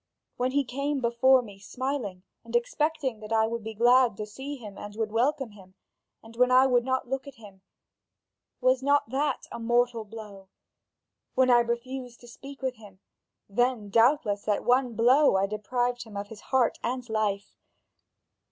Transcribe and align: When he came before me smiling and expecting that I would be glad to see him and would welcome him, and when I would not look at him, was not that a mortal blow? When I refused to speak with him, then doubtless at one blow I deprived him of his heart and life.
When 0.35 0.53
he 0.53 0.63
came 0.63 0.99
before 0.99 1.43
me 1.43 1.59
smiling 1.59 2.23
and 2.43 2.55
expecting 2.55 3.19
that 3.19 3.31
I 3.31 3.45
would 3.45 3.63
be 3.63 3.75
glad 3.75 4.17
to 4.17 4.25
see 4.25 4.55
him 4.55 4.75
and 4.75 4.95
would 4.95 5.11
welcome 5.11 5.51
him, 5.51 5.75
and 6.23 6.35
when 6.35 6.49
I 6.49 6.65
would 6.65 6.83
not 6.83 7.07
look 7.07 7.27
at 7.27 7.35
him, 7.35 7.61
was 8.61 8.81
not 8.81 9.11
that 9.11 9.45
a 9.51 9.59
mortal 9.59 10.03
blow? 10.03 10.49
When 11.35 11.51
I 11.51 11.59
refused 11.59 12.19
to 12.21 12.27
speak 12.27 12.63
with 12.63 12.77
him, 12.77 12.99
then 13.47 13.89
doubtless 13.91 14.47
at 14.47 14.63
one 14.65 14.95
blow 14.95 15.35
I 15.35 15.45
deprived 15.45 16.01
him 16.01 16.17
of 16.17 16.29
his 16.29 16.41
heart 16.49 16.79
and 16.81 17.07
life. 17.07 17.55